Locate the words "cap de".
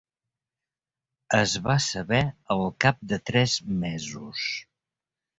2.85-3.19